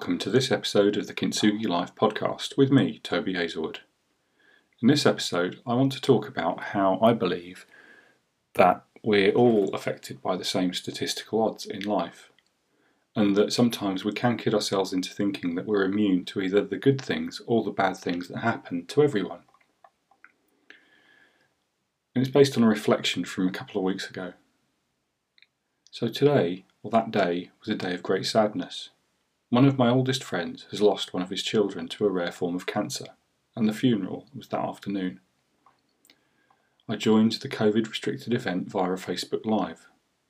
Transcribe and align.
Welcome 0.00 0.16
to 0.16 0.30
this 0.30 0.50
episode 0.50 0.96
of 0.96 1.06
the 1.06 1.12
Kintsugi 1.12 1.68
Life 1.68 1.94
podcast 1.94 2.56
with 2.56 2.72
me, 2.72 3.00
Toby 3.02 3.34
Hazelwood. 3.34 3.80
In 4.80 4.88
this 4.88 5.04
episode, 5.04 5.60
I 5.66 5.74
want 5.74 5.92
to 5.92 6.00
talk 6.00 6.26
about 6.26 6.62
how 6.72 6.98
I 7.02 7.12
believe 7.12 7.66
that 8.54 8.82
we're 9.02 9.32
all 9.32 9.68
affected 9.74 10.22
by 10.22 10.38
the 10.38 10.44
same 10.44 10.72
statistical 10.72 11.42
odds 11.42 11.66
in 11.66 11.82
life, 11.82 12.30
and 13.14 13.36
that 13.36 13.52
sometimes 13.52 14.02
we 14.02 14.12
can 14.12 14.38
kid 14.38 14.54
ourselves 14.54 14.94
into 14.94 15.12
thinking 15.12 15.54
that 15.56 15.66
we're 15.66 15.84
immune 15.84 16.24
to 16.24 16.40
either 16.40 16.62
the 16.62 16.78
good 16.78 16.98
things 16.98 17.42
or 17.46 17.62
the 17.62 17.70
bad 17.70 17.98
things 17.98 18.28
that 18.28 18.38
happen 18.38 18.86
to 18.86 19.02
everyone. 19.02 19.42
And 22.14 22.24
it's 22.24 22.32
based 22.32 22.56
on 22.56 22.64
a 22.64 22.68
reflection 22.68 23.26
from 23.26 23.46
a 23.46 23.52
couple 23.52 23.78
of 23.78 23.84
weeks 23.84 24.08
ago. 24.08 24.32
So 25.90 26.08
today, 26.08 26.64
or 26.82 26.90
that 26.90 27.10
day, 27.10 27.50
was 27.60 27.68
a 27.68 27.74
day 27.74 27.92
of 27.92 28.02
great 28.02 28.24
sadness 28.24 28.88
one 29.50 29.64
of 29.64 29.78
my 29.78 29.88
oldest 29.88 30.22
friends 30.22 30.66
has 30.70 30.80
lost 30.80 31.12
one 31.12 31.22
of 31.22 31.30
his 31.30 31.42
children 31.42 31.88
to 31.88 32.06
a 32.06 32.10
rare 32.10 32.30
form 32.30 32.54
of 32.54 32.66
cancer, 32.66 33.06
and 33.56 33.68
the 33.68 33.72
funeral 33.72 34.28
was 34.34 34.46
that 34.48 34.60
afternoon. 34.60 35.18
I 36.88 36.94
joined 36.94 37.32
the 37.32 37.48
COVID 37.48 37.88
restricted 37.88 38.32
event 38.32 38.68
via 38.68 38.90
Facebook 38.90 39.44
Live. 39.44 39.88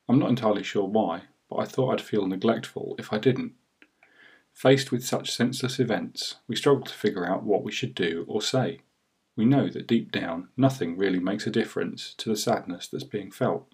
I'm 0.08 0.18
not 0.18 0.30
entirely 0.30 0.62
sure 0.62 0.86
why, 0.86 1.24
but 1.50 1.56
I 1.56 1.66
thought 1.66 1.92
I'd 1.92 2.00
feel 2.00 2.26
neglectful 2.26 2.96
if 2.98 3.12
I 3.12 3.18
didn't. 3.18 3.52
Faced 4.54 4.90
with 4.90 5.04
such 5.04 5.30
senseless 5.30 5.78
events, 5.78 6.36
we 6.48 6.56
struggle 6.56 6.84
to 6.84 6.94
figure 6.94 7.26
out 7.26 7.42
what 7.42 7.62
we 7.62 7.72
should 7.72 7.94
do 7.94 8.24
or 8.26 8.40
say. 8.40 8.80
We 9.36 9.44
know 9.44 9.68
that 9.68 9.86
deep 9.86 10.12
down, 10.12 10.48
nothing 10.56 10.96
really 10.96 11.20
makes 11.20 11.46
a 11.46 11.50
difference 11.50 12.14
to 12.14 12.30
the 12.30 12.36
sadness 12.36 12.88
that's 12.88 13.04
being 13.04 13.30
felt. 13.30 13.66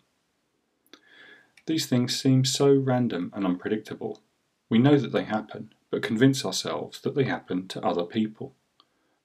These 1.66 1.86
things 1.86 2.20
seem 2.20 2.44
so 2.44 2.75
random 2.75 3.33
and 3.34 3.44
unpredictable, 3.44 4.20
we 4.69 4.78
know 4.78 4.98
that 4.98 5.12
they 5.12 5.25
happen, 5.25 5.72
but 5.91 6.03
convince 6.03 6.45
ourselves 6.45 7.00
that 7.00 7.14
they 7.14 7.25
happen 7.25 7.69
to 7.69 7.84
other 7.84 8.05
people, 8.05 8.55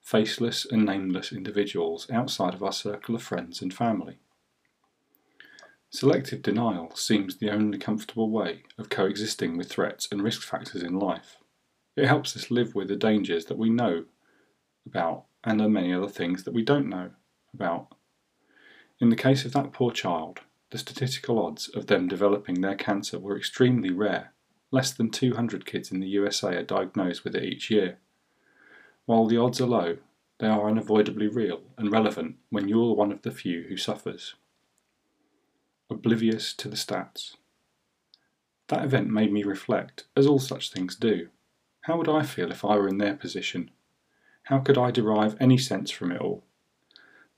faceless 0.01 0.65
and 0.65 0.85
nameless 0.85 1.31
individuals 1.31 2.09
outside 2.11 2.53
of 2.53 2.63
our 2.63 2.73
circle 2.73 3.15
of 3.15 3.23
friends 3.23 3.61
and 3.61 3.73
family. 3.73 4.19
Selective 5.89 6.41
denial 6.41 6.95
seems 6.95 7.37
the 7.37 7.49
only 7.49 7.77
comfortable 7.77 8.29
way 8.29 8.63
of 8.77 8.89
coexisting 8.89 9.57
with 9.57 9.69
threats 9.69 10.07
and 10.11 10.23
risk 10.23 10.41
factors 10.41 10.83
in 10.83 10.97
life. 10.97 11.37
It 11.97 12.07
helps 12.07 12.37
us 12.37 12.49
live 12.49 12.75
with 12.75 12.87
the 12.87 12.95
dangers 12.95 13.45
that 13.45 13.57
we 13.57 13.69
know 13.69 14.05
about 14.85 15.25
and 15.43 15.59
the 15.59 15.67
many 15.67 15.93
other 15.93 16.07
things 16.07 16.43
that 16.43 16.53
we 16.53 16.63
don't 16.63 16.87
know 16.87 17.11
about. 17.53 17.93
In 18.99 19.09
the 19.09 19.15
case 19.15 19.43
of 19.43 19.51
that 19.53 19.73
poor 19.73 19.91
child, 19.91 20.39
the 20.69 20.77
statistical 20.77 21.43
odds 21.43 21.67
of 21.67 21.87
them 21.87 22.07
developing 22.07 22.61
their 22.61 22.75
cancer 22.75 23.19
were 23.19 23.35
extremely 23.35 23.89
rare 23.89 24.31
Less 24.71 24.93
than 24.93 25.09
200 25.09 25.65
kids 25.65 25.91
in 25.91 25.99
the 25.99 26.07
USA 26.07 26.55
are 26.55 26.63
diagnosed 26.63 27.23
with 27.25 27.35
it 27.35 27.43
each 27.43 27.69
year. 27.69 27.97
While 29.05 29.27
the 29.27 29.37
odds 29.37 29.59
are 29.59 29.67
low, 29.67 29.97
they 30.39 30.47
are 30.47 30.69
unavoidably 30.69 31.27
real 31.27 31.61
and 31.77 31.91
relevant 31.91 32.37
when 32.49 32.69
you're 32.69 32.95
one 32.95 33.11
of 33.11 33.21
the 33.21 33.31
few 33.31 33.63
who 33.63 33.75
suffers. 33.75 34.35
Oblivious 35.89 36.53
to 36.53 36.69
the 36.69 36.77
stats. 36.77 37.35
That 38.69 38.85
event 38.85 39.09
made 39.09 39.33
me 39.33 39.43
reflect, 39.43 40.05
as 40.15 40.25
all 40.25 40.39
such 40.39 40.71
things 40.71 40.95
do. 40.95 41.27
How 41.81 41.97
would 41.97 42.07
I 42.07 42.23
feel 42.23 42.51
if 42.51 42.63
I 42.63 42.77
were 42.77 42.87
in 42.87 42.97
their 42.97 43.15
position? 43.15 43.71
How 44.43 44.59
could 44.59 44.77
I 44.77 44.91
derive 44.91 45.35
any 45.39 45.57
sense 45.57 45.91
from 45.91 46.11
it 46.11 46.21
all? 46.21 46.43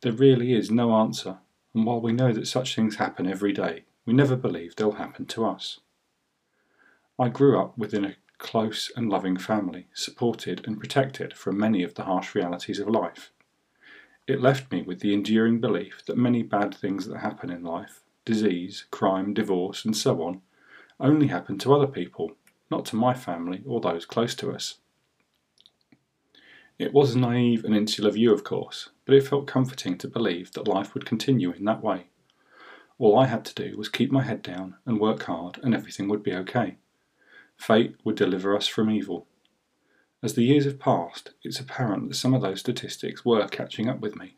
There 0.01 0.11
really 0.11 0.53
is 0.53 0.69
no 0.69 0.93
answer, 0.93 1.37
and 1.73 1.85
while 1.85 1.99
we 1.99 2.13
know 2.13 2.31
that 2.31 2.47
such 2.47 2.75
things 2.75 2.97
happen 2.97 3.25
every 3.25 3.53
day, 3.53 3.85
we 4.05 4.13
never 4.13 4.35
believe 4.35 4.75
they'll 4.75 4.93
happen 4.93 5.25
to 5.27 5.45
us. 5.45 5.79
I 7.19 7.29
grew 7.29 7.59
up 7.59 7.77
within 7.77 8.05
a 8.05 8.15
close 8.39 8.91
and 8.95 9.07
loving 9.07 9.37
family, 9.37 9.87
supported 9.93 10.65
and 10.65 10.79
protected 10.79 11.33
from 11.33 11.59
many 11.59 11.83
of 11.83 11.93
the 11.93 12.03
harsh 12.03 12.33
realities 12.33 12.79
of 12.79 12.87
life. 12.87 13.31
It 14.25 14.41
left 14.41 14.71
me 14.71 14.81
with 14.81 14.99
the 14.99 15.13
enduring 15.13 15.59
belief 15.59 16.03
that 16.07 16.17
many 16.17 16.41
bad 16.41 16.73
things 16.73 17.07
that 17.07 17.19
happen 17.19 17.49
in 17.51 17.63
life 17.63 18.01
disease, 18.25 18.85
crime, 18.89 19.33
divorce, 19.33 19.85
and 19.85 19.95
so 19.95 20.23
on 20.23 20.41
only 20.99 21.27
happen 21.27 21.57
to 21.59 21.73
other 21.73 21.87
people, 21.87 22.31
not 22.71 22.85
to 22.85 22.95
my 22.95 23.13
family 23.13 23.61
or 23.65 23.79
those 23.79 24.05
close 24.05 24.33
to 24.35 24.51
us. 24.51 24.79
It 26.79 26.93
was 26.93 27.13
a 27.13 27.19
naive 27.19 27.63
and 27.63 27.75
insular 27.75 28.11
view, 28.11 28.33
of 28.33 28.43
course, 28.43 28.89
but 29.05 29.13
it 29.13 29.27
felt 29.27 29.45
comforting 29.45 29.97
to 29.99 30.07
believe 30.07 30.53
that 30.53 30.67
life 30.67 30.93
would 30.93 31.05
continue 31.05 31.51
in 31.51 31.65
that 31.65 31.83
way. 31.83 32.07
All 32.97 33.19
I 33.19 33.27
had 33.27 33.45
to 33.45 33.69
do 33.69 33.77
was 33.77 33.89
keep 33.89 34.11
my 34.11 34.23
head 34.23 34.41
down 34.41 34.75
and 34.85 34.99
work 34.99 35.23
hard, 35.23 35.59
and 35.61 35.75
everything 35.75 36.07
would 36.07 36.23
be 36.23 36.33
okay. 36.33 36.77
Fate 37.65 37.95
would 38.03 38.17
deliver 38.17 38.53
us 38.57 38.67
from 38.67 38.89
evil. 38.89 39.25
As 40.21 40.33
the 40.33 40.43
years 40.43 40.65
have 40.65 40.79
passed, 40.79 41.31
it's 41.43 41.61
apparent 41.61 42.09
that 42.09 42.15
some 42.15 42.33
of 42.33 42.41
those 42.41 42.59
statistics 42.59 43.23
were 43.23 43.47
catching 43.47 43.87
up 43.87 44.01
with 44.01 44.17
me. 44.17 44.35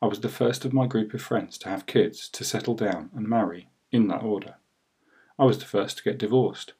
I 0.00 0.06
was 0.06 0.20
the 0.20 0.28
first 0.28 0.64
of 0.64 0.72
my 0.72 0.86
group 0.86 1.12
of 1.14 1.20
friends 1.20 1.58
to 1.58 1.68
have 1.68 1.86
kids, 1.86 2.28
to 2.28 2.44
settle 2.44 2.74
down 2.74 3.10
and 3.12 3.26
marry, 3.26 3.70
in 3.90 4.06
that 4.06 4.22
order. 4.22 4.54
I 5.36 5.46
was 5.46 5.58
the 5.58 5.64
first 5.64 5.98
to 5.98 6.04
get 6.04 6.16
divorced. 6.16 6.74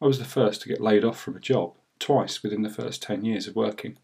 I 0.00 0.06
was 0.06 0.18
the 0.18 0.24
first 0.24 0.62
to 0.62 0.68
get 0.68 0.80
laid 0.80 1.04
off 1.04 1.20
from 1.20 1.36
a 1.36 1.40
job, 1.40 1.74
twice 1.98 2.42
within 2.42 2.62
the 2.62 2.70
first 2.70 3.02
ten 3.02 3.22
years 3.22 3.46
of 3.46 3.54
working. 3.54 3.98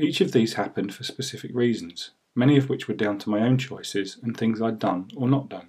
Each 0.00 0.20
of 0.20 0.32
these 0.32 0.54
happened 0.54 0.92
for 0.94 1.04
specific 1.04 1.52
reasons, 1.54 2.10
many 2.34 2.56
of 2.56 2.68
which 2.68 2.88
were 2.88 2.94
down 2.94 3.18
to 3.18 3.30
my 3.30 3.38
own 3.38 3.56
choices 3.56 4.18
and 4.20 4.36
things 4.36 4.60
I'd 4.60 4.80
done 4.80 5.10
or 5.16 5.28
not 5.28 5.48
done. 5.48 5.68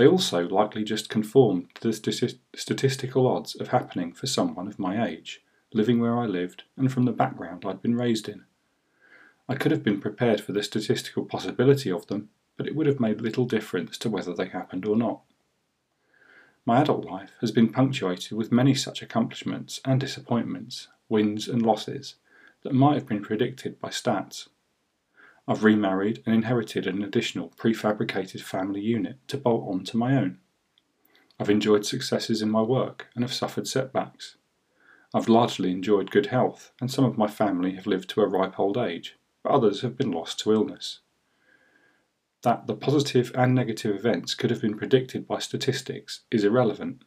They 0.00 0.08
also 0.08 0.48
likely 0.48 0.82
just 0.82 1.10
conformed 1.10 1.74
to 1.74 1.88
the 1.88 2.38
statistical 2.56 3.26
odds 3.26 3.54
of 3.54 3.68
happening 3.68 4.14
for 4.14 4.26
someone 4.26 4.66
of 4.66 4.78
my 4.78 5.06
age, 5.06 5.42
living 5.74 6.00
where 6.00 6.16
I 6.16 6.24
lived, 6.24 6.62
and 6.74 6.90
from 6.90 7.04
the 7.04 7.12
background 7.12 7.66
I'd 7.66 7.82
been 7.82 7.94
raised 7.94 8.26
in. 8.26 8.46
I 9.46 9.56
could 9.56 9.72
have 9.72 9.82
been 9.82 10.00
prepared 10.00 10.40
for 10.40 10.52
the 10.52 10.62
statistical 10.62 11.26
possibility 11.26 11.92
of 11.92 12.06
them, 12.06 12.30
but 12.56 12.66
it 12.66 12.74
would 12.74 12.86
have 12.86 12.98
made 12.98 13.20
little 13.20 13.44
difference 13.44 13.98
to 13.98 14.08
whether 14.08 14.32
they 14.32 14.48
happened 14.48 14.86
or 14.86 14.96
not. 14.96 15.20
My 16.64 16.80
adult 16.80 17.04
life 17.04 17.32
has 17.42 17.50
been 17.50 17.68
punctuated 17.68 18.32
with 18.32 18.50
many 18.50 18.74
such 18.74 19.02
accomplishments 19.02 19.82
and 19.84 20.00
disappointments, 20.00 20.88
wins 21.10 21.46
and 21.46 21.60
losses, 21.60 22.14
that 22.62 22.72
might 22.72 22.94
have 22.94 23.06
been 23.06 23.20
predicted 23.20 23.78
by 23.78 23.90
stats. 23.90 24.48
I've 25.50 25.64
remarried 25.64 26.22
and 26.24 26.32
inherited 26.32 26.86
an 26.86 27.02
additional 27.02 27.52
prefabricated 27.56 28.40
family 28.40 28.80
unit 28.80 29.18
to 29.26 29.36
bolt 29.36 29.68
on 29.68 29.82
to 29.86 29.96
my 29.96 30.16
own. 30.16 30.38
I've 31.40 31.50
enjoyed 31.50 31.84
successes 31.84 32.40
in 32.40 32.48
my 32.48 32.62
work 32.62 33.08
and 33.16 33.24
have 33.24 33.32
suffered 33.32 33.66
setbacks. 33.66 34.36
I've 35.12 35.28
largely 35.28 35.72
enjoyed 35.72 36.12
good 36.12 36.26
health, 36.26 36.70
and 36.80 36.88
some 36.88 37.04
of 37.04 37.18
my 37.18 37.26
family 37.26 37.72
have 37.72 37.88
lived 37.88 38.08
to 38.10 38.20
a 38.20 38.28
ripe 38.28 38.60
old 38.60 38.78
age, 38.78 39.16
but 39.42 39.50
others 39.50 39.80
have 39.80 39.96
been 39.96 40.12
lost 40.12 40.38
to 40.40 40.52
illness. 40.52 41.00
That 42.42 42.68
the 42.68 42.76
positive 42.76 43.32
and 43.34 43.52
negative 43.52 43.96
events 43.96 44.36
could 44.36 44.50
have 44.50 44.62
been 44.62 44.78
predicted 44.78 45.26
by 45.26 45.40
statistics 45.40 46.20
is 46.30 46.44
irrelevant. 46.44 47.02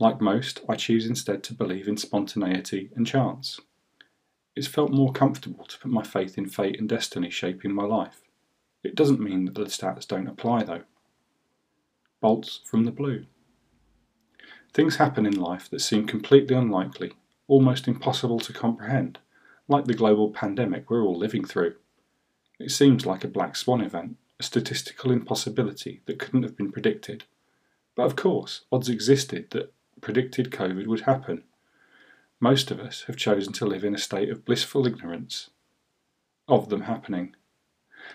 Like 0.00 0.20
most, 0.20 0.60
I 0.68 0.74
choose 0.74 1.06
instead 1.06 1.44
to 1.44 1.54
believe 1.54 1.86
in 1.86 1.96
spontaneity 1.96 2.90
and 2.96 3.06
chance. 3.06 3.60
It's 4.54 4.68
felt 4.68 4.90
more 4.90 5.12
comfortable 5.12 5.64
to 5.64 5.78
put 5.78 5.90
my 5.90 6.02
faith 6.02 6.36
in 6.36 6.48
fate 6.48 6.78
and 6.78 6.88
destiny 6.88 7.30
shaping 7.30 7.74
my 7.74 7.84
life. 7.84 8.22
It 8.82 8.94
doesn't 8.94 9.20
mean 9.20 9.46
that 9.46 9.54
the 9.54 9.64
stats 9.64 10.06
don't 10.06 10.26
apply, 10.26 10.64
though. 10.64 10.82
Bolts 12.20 12.60
from 12.64 12.84
the 12.84 12.90
blue. 12.90 13.26
Things 14.74 14.96
happen 14.96 15.26
in 15.26 15.40
life 15.40 15.70
that 15.70 15.80
seem 15.80 16.06
completely 16.06 16.54
unlikely, 16.56 17.12
almost 17.48 17.88
impossible 17.88 18.40
to 18.40 18.52
comprehend, 18.52 19.18
like 19.68 19.86
the 19.86 19.94
global 19.94 20.30
pandemic 20.30 20.90
we're 20.90 21.02
all 21.02 21.16
living 21.16 21.44
through. 21.44 21.74
It 22.58 22.70
seems 22.70 23.06
like 23.06 23.24
a 23.24 23.28
black 23.28 23.56
swan 23.56 23.80
event, 23.80 24.16
a 24.38 24.42
statistical 24.42 25.10
impossibility 25.10 26.02
that 26.06 26.18
couldn't 26.18 26.42
have 26.42 26.56
been 26.56 26.72
predicted. 26.72 27.24
But 27.94 28.04
of 28.04 28.16
course, 28.16 28.62
odds 28.70 28.88
existed 28.88 29.50
that 29.50 29.72
predicted 30.00 30.50
COVID 30.50 30.86
would 30.86 31.02
happen, 31.02 31.44
most 32.42 32.72
of 32.72 32.80
us 32.80 33.04
have 33.06 33.16
chosen 33.16 33.52
to 33.52 33.64
live 33.64 33.84
in 33.84 33.94
a 33.94 33.98
state 33.98 34.28
of 34.28 34.44
blissful 34.44 34.84
ignorance 34.84 35.50
of 36.48 36.70
them 36.70 36.82
happening. 36.82 37.36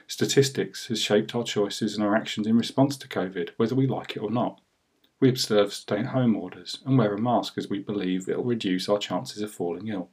Statistics 0.06 0.88
has 0.88 1.02
shaped 1.02 1.34
our 1.34 1.46
choices 1.46 1.96
and 1.96 2.04
our 2.04 2.14
actions 2.14 2.46
in 2.46 2.58
response 2.58 2.98
to 2.98 3.08
COVID, 3.08 3.52
whether 3.56 3.74
we 3.74 3.88
like 3.88 4.18
it 4.18 4.22
or 4.22 4.30
not. 4.30 4.60
We 5.22 5.30
observe 5.30 5.74
stay 5.74 6.00
at 6.00 6.08
home 6.08 6.36
orders 6.36 6.80
and 6.86 6.98
wear 6.98 7.14
a 7.14 7.18
mask 7.18 7.58
as 7.58 7.70
we 7.70 7.80
believe 7.80 8.28
it'll 8.28 8.44
reduce 8.44 8.90
our 8.90 9.00
chances 9.00 9.42
of 9.42 9.50
falling 9.50 9.88
ill. 9.88 10.10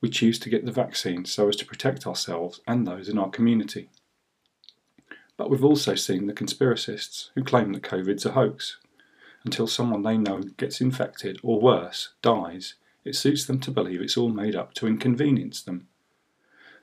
We 0.00 0.08
choose 0.08 0.38
to 0.38 0.48
get 0.48 0.64
the 0.64 0.70
vaccine 0.70 1.24
so 1.24 1.48
as 1.48 1.56
to 1.56 1.66
protect 1.66 2.06
ourselves 2.06 2.60
and 2.64 2.86
those 2.86 3.08
in 3.08 3.18
our 3.18 3.28
community. 3.28 3.90
But 5.36 5.50
we've 5.50 5.64
also 5.64 5.96
seen 5.96 6.28
the 6.28 6.32
conspiracists 6.32 7.30
who 7.34 7.42
claim 7.42 7.72
that 7.72 7.82
COVID's 7.82 8.24
a 8.24 8.32
hoax. 8.32 8.76
Until 9.44 9.66
someone 9.66 10.04
they 10.04 10.16
know 10.16 10.42
gets 10.56 10.80
infected, 10.80 11.40
or 11.42 11.60
worse, 11.60 12.10
dies, 12.22 12.74
it 13.04 13.16
suits 13.16 13.44
them 13.44 13.60
to 13.60 13.70
believe 13.70 14.00
it's 14.00 14.16
all 14.16 14.28
made 14.28 14.54
up 14.54 14.74
to 14.74 14.86
inconvenience 14.86 15.62
them. 15.62 15.88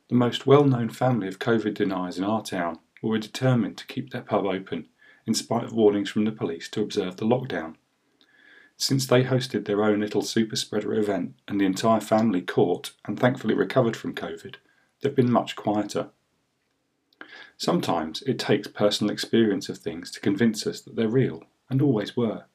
The 0.09 0.15
most 0.15 0.47
well 0.47 0.63
known 0.63 0.89
family 0.89 1.27
of 1.27 1.39
COVID 1.39 1.73
deniers 1.73 2.17
in 2.17 2.23
our 2.23 2.41
town 2.41 2.79
were 3.01 3.17
determined 3.17 3.77
to 3.77 3.87
keep 3.87 4.11
their 4.11 4.21
pub 4.21 4.45
open, 4.45 4.87
in 5.25 5.33
spite 5.33 5.63
of 5.63 5.73
warnings 5.73 6.09
from 6.09 6.25
the 6.25 6.31
police 6.31 6.69
to 6.69 6.81
observe 6.81 7.17
the 7.17 7.25
lockdown. 7.25 7.75
Since 8.77 9.07
they 9.07 9.23
hosted 9.23 9.65
their 9.65 9.83
own 9.83 9.99
little 9.99 10.21
super 10.21 10.55
spreader 10.55 10.93
event 10.93 11.33
and 11.47 11.59
the 11.59 11.65
entire 11.65 11.99
family 11.99 12.41
caught 12.41 12.93
and 13.05 13.19
thankfully 13.19 13.55
recovered 13.55 13.97
from 13.97 14.13
COVID, 14.13 14.55
they've 15.01 15.15
been 15.15 15.31
much 15.31 15.55
quieter. 15.55 16.11
Sometimes 17.57 18.21
it 18.21 18.37
takes 18.37 18.67
personal 18.67 19.11
experience 19.11 19.67
of 19.67 19.79
things 19.79 20.11
to 20.11 20.19
convince 20.19 20.65
us 20.67 20.79
that 20.81 20.95
they're 20.95 21.09
real, 21.09 21.43
and 21.69 21.81
always 21.81 22.15
were. 22.15 22.45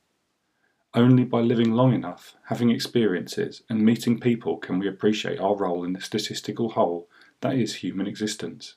Only 0.95 1.25
by 1.25 1.41
living 1.41 1.73
long 1.73 1.95
enough, 1.95 2.37
having 2.45 2.71
experiences, 2.71 3.63
and 3.71 3.81
meeting 3.81 4.21
people 4.21 4.59
can 4.59 4.79
we 4.79 4.87
appreciate 4.87 5.41
our 5.41 5.57
role 5.57 5.85
in 5.85 5.95
the 5.95 6.03
statistical 6.03 6.71
whole 6.71 7.09
that 7.41 7.55
is 7.55 7.77
human 7.77 8.07
existence. 8.07 8.75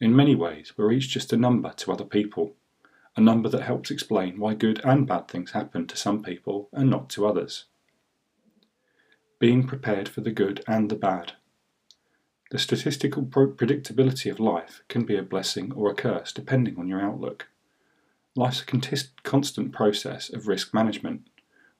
In 0.00 0.16
many 0.16 0.34
ways, 0.34 0.72
we're 0.76 0.90
each 0.90 1.08
just 1.08 1.32
a 1.32 1.36
number 1.36 1.72
to 1.76 1.92
other 1.92 2.04
people, 2.04 2.56
a 3.14 3.20
number 3.20 3.48
that 3.50 3.62
helps 3.62 3.92
explain 3.92 4.40
why 4.40 4.54
good 4.54 4.80
and 4.84 5.06
bad 5.06 5.28
things 5.28 5.52
happen 5.52 5.86
to 5.86 5.96
some 5.96 6.24
people 6.24 6.68
and 6.72 6.90
not 6.90 7.08
to 7.10 7.26
others. 7.26 7.66
Being 9.38 9.64
prepared 9.66 10.08
for 10.08 10.22
the 10.22 10.32
good 10.32 10.64
and 10.66 10.90
the 10.90 10.96
bad. 10.96 11.34
The 12.50 12.58
statistical 12.58 13.22
predictability 13.22 14.28
of 14.28 14.40
life 14.40 14.82
can 14.88 15.04
be 15.04 15.16
a 15.16 15.22
blessing 15.22 15.72
or 15.72 15.88
a 15.88 15.94
curse 15.94 16.32
depending 16.32 16.78
on 16.78 16.88
your 16.88 17.00
outlook. 17.00 17.46
Life's 18.34 18.62
a 18.62 18.98
constant 19.24 19.72
process 19.72 20.32
of 20.32 20.48
risk 20.48 20.72
management. 20.72 21.28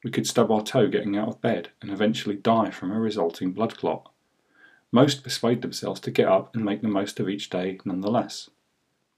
We 0.04 0.10
could 0.10 0.26
stub 0.26 0.50
our 0.50 0.62
toe 0.62 0.86
getting 0.88 1.16
out 1.16 1.28
of 1.28 1.40
bed 1.40 1.70
and 1.80 1.90
eventually 1.90 2.36
die 2.36 2.70
from 2.70 2.92
a 2.92 3.00
resulting 3.00 3.52
blood 3.52 3.78
clot. 3.78 4.12
Most 4.90 5.22
persuade 5.22 5.62
themselves 5.62 5.98
to 6.00 6.10
get 6.10 6.28
up 6.28 6.54
and 6.54 6.62
make 6.62 6.82
the 6.82 6.88
most 6.88 7.18
of 7.18 7.28
each 7.28 7.48
day 7.48 7.78
nonetheless. 7.86 8.50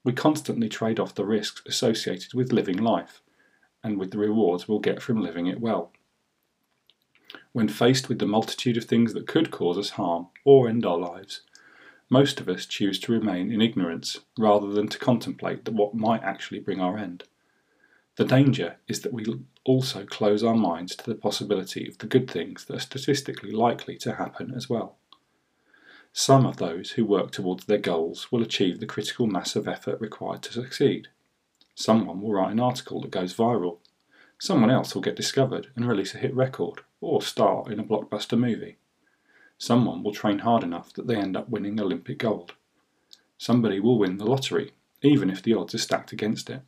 We 0.05 0.13
constantly 0.13 0.69
trade 0.69 0.97
off 0.97 1.15
the 1.15 1.25
risks 1.25 1.61
associated 1.65 2.33
with 2.33 2.53
living 2.53 2.77
life 2.77 3.21
and 3.83 3.99
with 3.99 4.11
the 4.11 4.17
rewards 4.17 4.69
we'll 4.69 4.79
get 4.79 5.01
from 5.01 5.21
living 5.21 5.47
it 5.47 5.59
well. 5.59 5.91
When 7.51 7.67
faced 7.67 8.07
with 8.07 8.19
the 8.19 8.25
multitude 8.25 8.77
of 8.77 8.85
things 8.85 9.13
that 9.13 9.27
could 9.27 9.51
cause 9.51 9.77
us 9.77 9.91
harm 9.91 10.27
or 10.45 10.69
end 10.69 10.85
our 10.85 10.97
lives, 10.97 11.41
most 12.09 12.39
of 12.39 12.47
us 12.47 12.65
choose 12.65 12.99
to 12.99 13.11
remain 13.11 13.51
in 13.51 13.61
ignorance 13.61 14.19
rather 14.37 14.67
than 14.67 14.87
to 14.89 14.99
contemplate 14.99 15.67
what 15.67 15.95
might 15.95 16.23
actually 16.23 16.59
bring 16.59 16.79
our 16.79 16.97
end. 16.97 17.23
The 18.15 18.25
danger 18.25 18.77
is 18.87 19.01
that 19.01 19.13
we 19.13 19.25
also 19.65 20.05
close 20.05 20.43
our 20.43 20.55
minds 20.55 20.95
to 20.95 21.05
the 21.05 21.15
possibility 21.15 21.87
of 21.87 21.97
the 21.97 22.07
good 22.07 22.29
things 22.29 22.65
that 22.65 22.75
are 22.77 22.79
statistically 22.79 23.51
likely 23.51 23.97
to 23.97 24.15
happen 24.15 24.53
as 24.55 24.69
well. 24.69 24.97
Some 26.13 26.45
of 26.45 26.57
those 26.57 26.91
who 26.91 27.03
work 27.03 27.31
towards 27.31 27.65
their 27.65 27.77
goals 27.77 28.31
will 28.31 28.41
achieve 28.41 28.79
the 28.79 28.85
critical 28.85 29.27
mass 29.27 29.55
of 29.55 29.67
effort 29.67 29.99
required 29.99 30.43
to 30.43 30.53
succeed. 30.53 31.09
Someone 31.73 32.21
will 32.21 32.31
write 32.31 32.53
an 32.53 32.59
article 32.61 33.01
that 33.01 33.11
goes 33.11 33.33
viral. 33.33 33.79
Someone 34.39 34.71
else 34.71 34.95
will 34.95 35.01
get 35.01 35.17
discovered 35.17 35.67
and 35.75 35.85
release 35.85 36.15
a 36.15 36.19
hit 36.19 36.33
record 36.33 36.81
or 37.01 37.21
star 37.21 37.69
in 37.69 37.81
a 37.81 37.83
blockbuster 37.83 38.39
movie. 38.39 38.77
Someone 39.57 40.03
will 40.03 40.13
train 40.13 40.39
hard 40.39 40.63
enough 40.63 40.93
that 40.93 41.07
they 41.07 41.15
end 41.15 41.37
up 41.37 41.49
winning 41.49 41.79
Olympic 41.79 42.19
gold. 42.19 42.53
Somebody 43.37 43.79
will 43.79 43.97
win 43.97 44.17
the 44.17 44.25
lottery, 44.25 44.71
even 45.01 45.29
if 45.29 45.41
the 45.41 45.53
odds 45.53 45.75
are 45.75 45.79
stacked 45.79 46.11
against 46.11 46.49
it. 46.49 46.61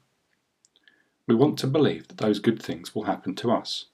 We 1.28 1.36
want 1.36 1.60
to 1.60 1.68
believe 1.68 2.08
that 2.08 2.18
those 2.18 2.40
good 2.40 2.62
things 2.62 2.96
will 2.96 3.04
happen 3.04 3.36
to 3.36 3.52
us. 3.52 3.86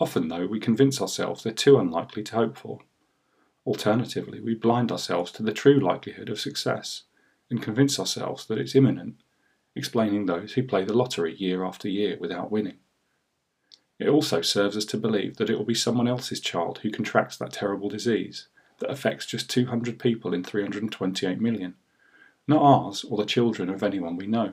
Often, 0.00 0.28
though, 0.28 0.46
we 0.46 0.60
convince 0.60 1.00
ourselves 1.00 1.42
they're 1.42 1.52
too 1.52 1.78
unlikely 1.78 2.22
to 2.24 2.36
hope 2.36 2.56
for. 2.56 2.80
Alternatively, 3.66 4.40
we 4.40 4.54
blind 4.54 4.92
ourselves 4.92 5.32
to 5.32 5.42
the 5.42 5.52
true 5.52 5.80
likelihood 5.80 6.28
of 6.28 6.40
success 6.40 7.02
and 7.50 7.62
convince 7.62 7.98
ourselves 7.98 8.46
that 8.46 8.58
it's 8.58 8.76
imminent, 8.76 9.16
explaining 9.74 10.26
those 10.26 10.52
who 10.52 10.62
play 10.62 10.84
the 10.84 10.96
lottery 10.96 11.34
year 11.36 11.64
after 11.64 11.88
year 11.88 12.16
without 12.20 12.50
winning. 12.50 12.78
It 13.98 14.08
also 14.08 14.42
serves 14.42 14.76
us 14.76 14.84
to 14.86 14.96
believe 14.96 15.36
that 15.36 15.50
it 15.50 15.56
will 15.56 15.64
be 15.64 15.74
someone 15.74 16.06
else's 16.06 16.40
child 16.40 16.78
who 16.78 16.90
contracts 16.90 17.36
that 17.36 17.52
terrible 17.52 17.88
disease 17.88 18.46
that 18.78 18.90
affects 18.90 19.26
just 19.26 19.50
200 19.50 19.98
people 19.98 20.32
in 20.32 20.44
328 20.44 21.40
million, 21.40 21.74
not 22.46 22.62
ours 22.62 23.04
or 23.04 23.18
the 23.18 23.24
children 23.24 23.68
of 23.68 23.82
anyone 23.82 24.16
we 24.16 24.26
know. 24.26 24.52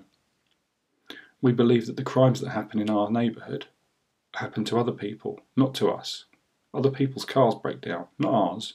We 1.42 1.51
believe 1.51 1.86
that 1.86 1.95
the 1.95 2.03
crimes 2.03 2.42
that 2.42 2.50
happen 2.50 2.80
in 2.80 2.89
our 2.89 3.12
neighbourhood 3.12 3.68
happen 4.36 4.65
to 4.65 4.80
other 4.80 4.92
people, 4.92 5.39
not 5.56 5.75
to 5.75 5.89
us. 5.89 6.25
Other 6.74 6.89
people's 6.89 7.25
cars 7.25 7.56
break 7.56 7.81
down, 7.81 8.07
not 8.18 8.33
ours. 8.33 8.74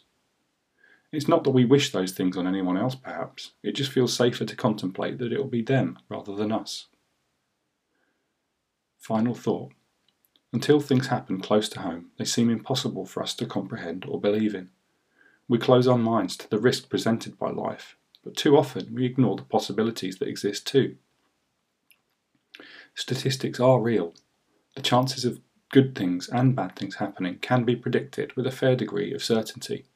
It's 1.13 1.27
not 1.27 1.43
that 1.43 1.51
we 1.51 1.65
wish 1.65 1.91
those 1.91 2.13
things 2.13 2.37
on 2.37 2.47
anyone 2.47 2.77
else, 2.77 2.95
perhaps. 2.95 3.53
It 3.65 3.73
just 3.73 3.91
feels 3.91 4.17
safer 4.17 4.45
to 4.45 4.57
contemplate 4.57 5.19
that 5.19 5.33
it 5.33 5.39
will 5.39 5.49
be 5.49 5.63
them 5.63 5.99
rather 6.09 6.37
than 6.37 6.53
us. 6.53 6.87
Final 8.99 9.35
thought. 9.35 9.73
Until 10.53 10.81
things 10.81 11.07
happen 11.07 11.41
close 11.41 11.69
to 11.71 11.81
home, 11.81 12.11
they 12.19 12.25
seem 12.25 12.51
impossible 12.51 13.07
for 13.07 13.23
us 13.23 13.35
to 13.35 13.47
comprehend 13.47 14.05
or 14.09 14.21
believe 14.21 14.55
in. 14.55 14.71
We 15.49 15.59
close 15.59 15.87
our 15.87 15.99
minds 15.99 16.37
to 16.39 16.51
the 16.51 16.59
risk 16.59 16.89
presented 16.89 17.39
by 17.39 17.51
life, 17.51 17.97
but 18.25 18.37
too 18.37 18.57
often 18.57 18.95
we 18.95 19.07
ignore 19.07 19.37
the 19.37 19.43
possibilities 19.43 20.19
that 20.19 20.29
exist 20.29 20.67
too. 20.67 20.97
Statistics 22.95 23.61
are 23.61 23.81
real. 23.81 24.15
The 24.75 24.83
chances 24.83 25.25
of 25.25 25.41
good 25.71 25.95
things 25.95 26.29
and 26.29 26.57
bad 26.57 26.75
things 26.77 26.97
happening 26.97 27.39
can 27.39 27.65
be 27.65 27.77
predicted 27.77 28.35
with 28.37 28.47
a 28.47 28.53
fair 28.53 28.75
degree 28.75 29.15
of 29.15 29.23
certainty. 29.23 29.87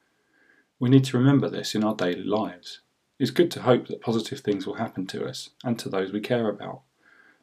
We 0.79 0.89
need 0.89 1.05
to 1.07 1.19
remember 1.19 1.49
this 1.49 1.75
in 1.75 1.83
our 1.83 1.95
daily 1.95 2.25
lives. 2.25 2.81
It's 3.19 3.31
good 3.31 3.51
to 3.53 3.63
hope 3.63 3.89
that 3.89 4.01
positive 4.01 4.41
things 4.41 4.67
will 4.67 4.75
happen 4.75 5.07
to 5.09 5.27
us 5.27 5.51
and 5.65 5.79
to 5.81 5.89
those 5.89 6.13
we 6.13 6.21
care 6.21 6.49
about. 6.49 6.83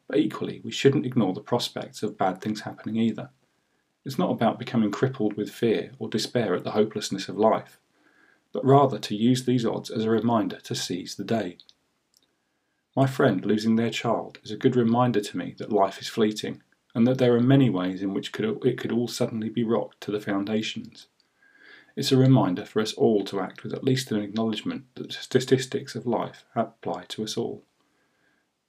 But 0.08 0.18
equally, 0.18 0.60
we 0.64 0.70
shouldn't 0.70 1.06
ignore 1.06 1.32
the 1.32 1.40
prospects 1.40 2.02
of 2.02 2.18
bad 2.18 2.40
things 2.40 2.62
happening 2.62 2.96
either. 2.96 3.30
It's 4.04 4.18
not 4.18 4.30
about 4.30 4.58
becoming 4.58 4.90
crippled 4.90 5.34
with 5.34 5.50
fear 5.50 5.92
or 5.98 6.08
despair 6.08 6.54
at 6.54 6.64
the 6.64 6.72
hopelessness 6.72 7.28
of 7.28 7.38
life, 7.38 7.78
but 8.52 8.64
rather 8.64 8.98
to 8.98 9.14
use 9.14 9.44
these 9.44 9.64
odds 9.64 9.90
as 9.90 10.04
a 10.04 10.10
reminder 10.10 10.58
to 10.64 10.74
seize 10.74 11.14
the 11.14 11.24
day. 11.24 11.58
My 12.94 13.06
friend 13.06 13.44
losing 13.46 13.76
their 13.76 13.90
child 13.90 14.38
is 14.42 14.50
a 14.50 14.56
good 14.56 14.76
reminder 14.76 15.20
to 15.20 15.36
me 15.38 15.54
that 15.58 15.72
life 15.72 16.00
is 16.00 16.08
fleeting 16.08 16.62
and 16.94 17.06
that 17.06 17.18
there 17.18 17.34
are 17.34 17.40
many 17.40 17.70
ways 17.70 18.02
in 18.02 18.12
which 18.12 18.32
it 18.38 18.78
could 18.78 18.92
all 18.92 19.08
suddenly 19.08 19.48
be 19.48 19.64
rocked 19.64 20.00
to 20.02 20.10
the 20.10 20.20
foundations. 20.20 21.06
It's 21.96 22.12
a 22.12 22.16
reminder 22.16 22.64
for 22.64 22.80
us 22.80 22.92
all 22.94 23.24
to 23.24 23.40
act 23.40 23.62
with 23.62 23.72
at 23.72 23.84
least 23.84 24.10
an 24.10 24.20
acknowledgement 24.20 24.86
that 24.96 25.08
the 25.08 25.14
statistics 25.14 25.94
of 25.94 26.06
life 26.06 26.44
apply 26.54 27.04
to 27.08 27.24
us 27.24 27.36
all. 27.36 27.64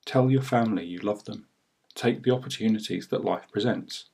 Tell 0.05 0.29
your 0.29 0.41
family 0.41 0.85
you 0.85 0.99
love 0.99 1.25
them. 1.25 1.47
Take 1.95 2.23
the 2.23 2.31
opportunities 2.31 3.07
that 3.07 3.23
life 3.23 3.47
presents. 3.51 4.05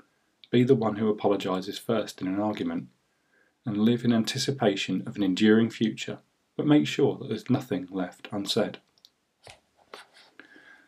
Be 0.51 0.63
the 0.63 0.75
one 0.75 0.97
who 0.97 1.09
apologises 1.09 1.77
first 1.77 2.21
in 2.21 2.27
an 2.27 2.39
argument. 2.39 2.87
And 3.65 3.77
live 3.77 4.03
in 4.03 4.13
anticipation 4.13 5.03
of 5.05 5.15
an 5.15 5.23
enduring 5.23 5.69
future, 5.69 6.19
but 6.57 6.65
make 6.65 6.87
sure 6.87 7.17
that 7.17 7.27
there's 7.27 7.49
nothing 7.49 7.87
left 7.91 8.27
unsaid. 8.31 8.79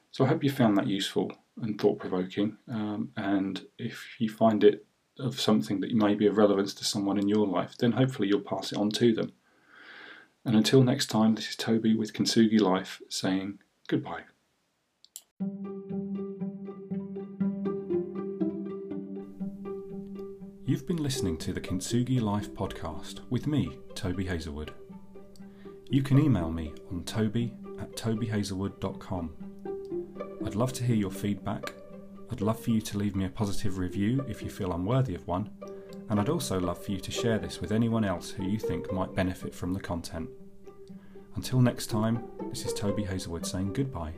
So 0.09 0.25
I 0.25 0.29
hope 0.29 0.43
you 0.43 0.49
found 0.49 0.77
that 0.77 0.87
useful 0.87 1.31
and 1.61 1.79
thought 1.79 1.99
provoking. 1.99 2.57
Um, 2.67 3.11
and 3.15 3.65
if 3.77 4.15
you 4.19 4.29
find 4.29 4.63
it 4.63 4.85
of 5.19 5.39
something 5.39 5.79
that 5.81 5.93
may 5.93 6.15
be 6.15 6.27
of 6.27 6.37
relevance 6.37 6.73
to 6.75 6.85
someone 6.85 7.19
in 7.19 7.27
your 7.27 7.45
life, 7.45 7.77
then 7.77 7.91
hopefully 7.91 8.27
you'll 8.27 8.41
pass 8.41 8.71
it 8.71 8.77
on 8.77 8.89
to 8.91 9.13
them. 9.13 9.33
And 10.43 10.55
until 10.55 10.83
next 10.83 11.07
time, 11.07 11.35
this 11.35 11.49
is 11.49 11.55
Toby 11.55 11.93
with 11.93 12.13
Kintsugi 12.13 12.59
Life 12.59 13.01
saying 13.09 13.59
goodbye. 13.87 14.23
You've 20.71 20.87
been 20.87 21.03
listening 21.03 21.37
to 21.39 21.51
the 21.51 21.59
Kintsugi 21.59 22.21
Life 22.21 22.53
podcast 22.53 23.19
with 23.29 23.45
me, 23.45 23.77
Toby 23.93 24.25
Hazelwood. 24.25 24.73
You 25.89 26.01
can 26.01 26.17
email 26.17 26.49
me 26.49 26.73
on 26.89 27.03
toby 27.03 27.53
at 27.79 27.97
tobyhazelwood.com. 27.97 29.33
I'd 30.45 30.55
love 30.55 30.71
to 30.73 30.83
hear 30.85 30.95
your 30.95 31.11
feedback. 31.11 31.73
I'd 32.31 32.39
love 32.39 32.57
for 32.57 32.69
you 32.69 32.79
to 32.79 32.97
leave 32.97 33.17
me 33.17 33.25
a 33.25 33.29
positive 33.29 33.77
review 33.77 34.23
if 34.29 34.41
you 34.41 34.49
feel 34.49 34.71
I'm 34.71 34.85
worthy 34.85 35.13
of 35.13 35.27
one, 35.27 35.49
and 36.09 36.19
I'd 36.21 36.29
also 36.29 36.57
love 36.57 36.81
for 36.81 36.91
you 36.93 37.01
to 37.01 37.11
share 37.11 37.37
this 37.37 37.59
with 37.59 37.73
anyone 37.73 38.05
else 38.05 38.29
who 38.29 38.45
you 38.45 38.57
think 38.57 38.93
might 38.93 39.13
benefit 39.13 39.53
from 39.53 39.73
the 39.73 39.81
content. 39.81 40.29
Until 41.35 41.59
next 41.61 41.87
time, 41.87 42.23
this 42.49 42.65
is 42.65 42.73
Toby 42.73 43.03
Hazelwood 43.03 43.45
saying 43.45 43.73
goodbye. 43.73 44.13